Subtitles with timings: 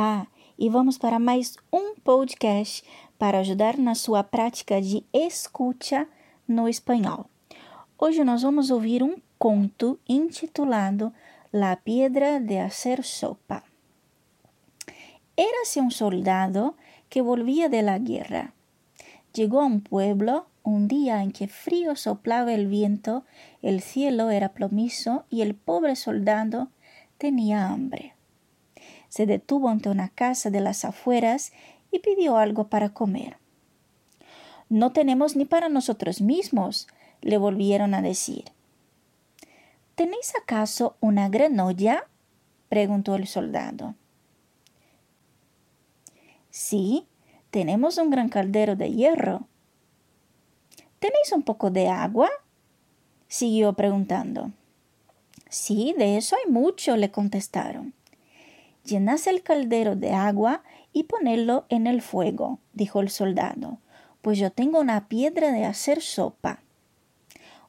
[0.00, 2.82] Olá e vamos para mais um podcast
[3.18, 6.08] para ajudar na sua prática de escuta
[6.48, 7.26] no espanhol.
[7.98, 11.12] Hoje nós vamos ouvir um conto intitulado
[11.52, 13.62] La Piedra de Hacer Sopa.
[15.36, 16.76] Érase un soldado
[17.10, 18.54] que volvía de la guerra.
[19.34, 23.26] Llegó a un pueblo un día en que frío soplaba el viento,
[23.60, 26.70] el cielo era plomizo y el pobre soldado
[27.18, 28.14] tenía hambre.
[29.10, 31.52] Se detuvo ante una casa de las afueras
[31.90, 33.36] y pidió algo para comer.
[34.70, 36.86] No tenemos ni para nosotros mismos,
[37.20, 38.44] le volvieron a decir.
[39.96, 42.06] ¿Tenéis acaso una gran olla?
[42.68, 43.96] preguntó el soldado.
[46.50, 47.08] Sí,
[47.50, 49.48] tenemos un gran caldero de hierro.
[51.00, 52.30] ¿Tenéis un poco de agua?
[53.26, 54.52] siguió preguntando.
[55.48, 57.92] Sí, de eso hay mucho, le contestaron.
[58.90, 63.78] Llenad el caldero de agua y ponedlo en el fuego, dijo el soldado,
[64.20, 66.58] pues yo tengo una piedra de hacer sopa.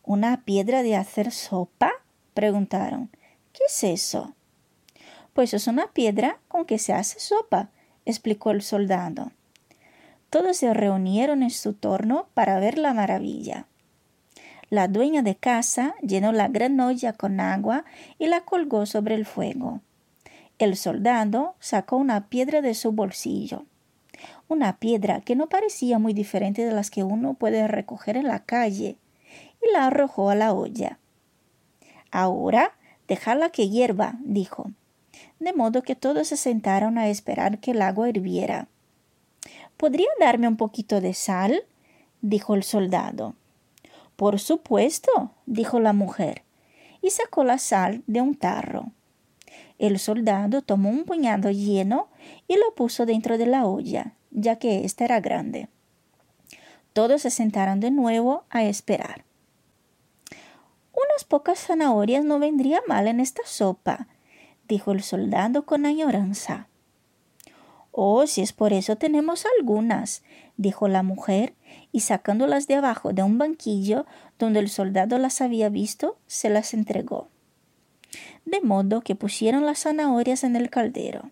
[0.01, 1.91] ¿Una piedra de hacer sopa?
[2.33, 3.11] preguntaron.
[3.53, 4.33] ¿Qué es eso?
[5.33, 7.69] Pues es una piedra con que se hace sopa,
[8.05, 9.31] explicó el soldado.
[10.31, 13.67] Todos se reunieron en su torno para ver la maravilla.
[14.71, 17.85] La dueña de casa llenó la gran olla con agua
[18.17, 19.81] y la colgó sobre el fuego.
[20.61, 23.65] El soldado sacó una piedra de su bolsillo,
[24.47, 28.43] una piedra que no parecía muy diferente de las que uno puede recoger en la
[28.43, 28.95] calle,
[29.59, 30.99] y la arrojó a la olla.
[32.11, 32.75] Ahora
[33.07, 34.69] dejadla que hierva, dijo,
[35.39, 38.67] de modo que todos se sentaron a esperar que el agua hirviera.
[39.77, 41.63] ¿Podría darme un poquito de sal?
[42.21, 43.33] dijo el soldado.
[44.15, 46.43] Por supuesto, dijo la mujer,
[47.01, 48.91] y sacó la sal de un tarro.
[49.81, 52.09] El soldado tomó un puñado lleno
[52.47, 55.69] y lo puso dentro de la olla, ya que ésta era grande.
[56.93, 59.25] Todos se sentaron de nuevo a esperar.
[60.93, 64.07] Unas pocas zanahorias no vendría mal en esta sopa,
[64.67, 66.67] dijo el soldado con añoranza.
[67.91, 70.21] Oh, si es por eso tenemos algunas,
[70.57, 71.55] dijo la mujer,
[71.91, 74.05] y sacándolas de abajo de un banquillo
[74.37, 77.29] donde el soldado las había visto, se las entregó.
[78.45, 81.31] De modo que pusieron las zanahorias en el caldero.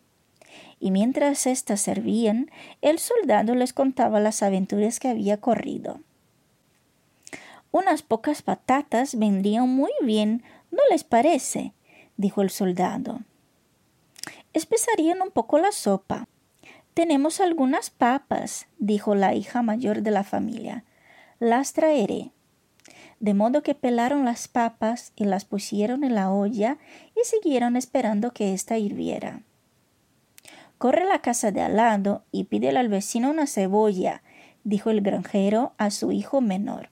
[0.80, 2.50] Y mientras éstas servían,
[2.82, 6.00] el soldado les contaba las aventuras que había corrido.
[7.72, 11.74] Unas pocas patatas vendrían muy bien, ¿no les parece?
[12.18, 13.20] dijo el soldado.
[14.54, 16.28] Espesarían un poco la sopa.
[16.94, 20.84] Tenemos algunas papas, dijo la hija mayor de la familia.
[21.40, 22.32] Las traeré.
[23.20, 26.78] De modo que pelaron las papas y las pusieron en la olla
[27.16, 29.42] y siguieron esperando que ésta hirviera.
[30.78, 34.24] Corre a la casa de al lado y pídele al vecino una cebolla,
[34.64, 36.90] dijo el granjero a su hijo menor.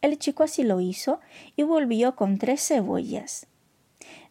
[0.00, 1.20] El chico así lo hizo
[1.56, 3.48] y volvió con tres cebollas.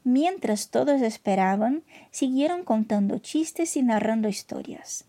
[0.05, 5.08] Mientras todos esperaban, siguieron contando chistes y narrando historias.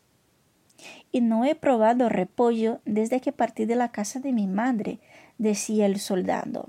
[1.13, 5.01] Y no he probado repollo desde que partí de la casa de mi madre,
[5.39, 6.69] decía el soldado.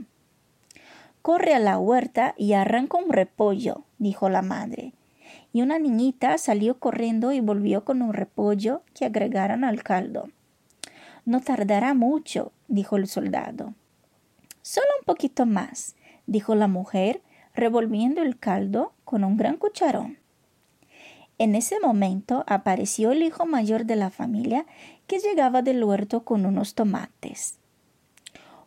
[1.21, 4.93] Corre a la huerta y arranca un repollo, dijo la madre.
[5.53, 10.29] Y una niñita salió corriendo y volvió con un repollo que agregaron al caldo.
[11.25, 13.75] No tardará mucho, dijo el soldado.
[14.63, 15.95] Solo un poquito más,
[16.25, 17.21] dijo la mujer,
[17.53, 20.20] revolviendo el caldo con un gran cucharón.
[21.41, 24.67] En ese momento apareció el hijo mayor de la familia
[25.07, 27.57] que llegaba del huerto con unos tomates.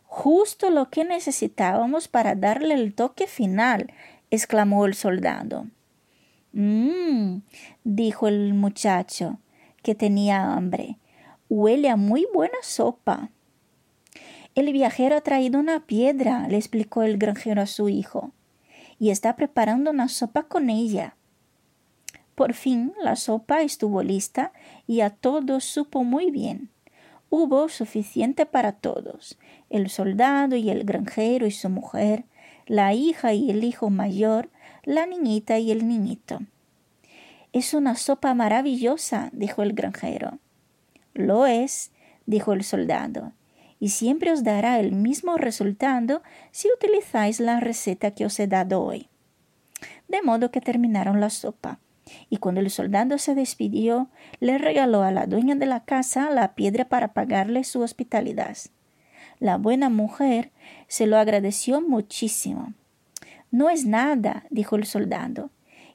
[0.03, 3.93] Justo lo que necesitábamos para darle el toque final,
[4.29, 5.67] exclamó el soldado.
[6.51, 7.37] Mmm,
[7.85, 9.39] dijo el muchacho,
[9.81, 10.97] que tenía hambre.
[11.47, 13.29] Huele a muy buena sopa.
[14.53, 18.33] El viajero ha traído una piedra, le explicó el granjero a su hijo
[18.99, 21.15] y está preparando una sopa con ella.
[22.35, 24.51] Por fin la sopa estuvo lista
[24.85, 26.69] y a todos supo muy bien.
[27.29, 29.37] Hubo suficiente para todos,
[29.69, 32.25] el soldado y el granjero y su mujer,
[32.67, 34.49] la hija y el hijo mayor,
[34.83, 36.39] la niñita y el niñito.
[37.53, 40.39] Es una sopa maravillosa, dijo el granjero.
[41.13, 41.91] Lo es,
[42.25, 43.31] dijo el soldado,
[43.79, 46.21] y siempre os dará el mismo resultado
[46.51, 49.07] si utilizáis la receta que os he dado hoy.
[50.07, 51.79] De modo que terminaron la sopa,
[52.29, 54.09] y cuando el soldado se despidió,
[54.39, 58.57] le regaló a la dueña de la casa la piedra para pagarle su hospitalidad.
[59.39, 60.51] La buena mujer
[60.87, 62.73] se lo agradeció muchísimo.
[63.51, 65.49] No es nada, dijo el soldado,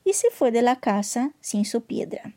[0.04, 2.34] y se fue de la casa sin su piedra.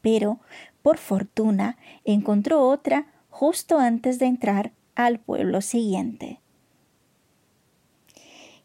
[0.00, 0.40] Pero,
[0.82, 6.40] por fortuna, encontró otra justo antes de entrar al pueblo siguiente.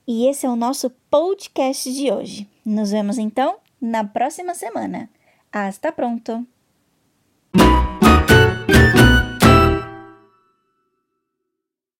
[0.05, 2.49] E esse é o nosso podcast de hoje.
[2.65, 5.09] Nos vemos então na próxima semana.
[5.51, 6.47] Hasta pronto!